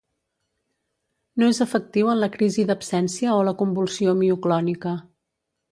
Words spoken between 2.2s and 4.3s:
la crisi d'absència o la convulsió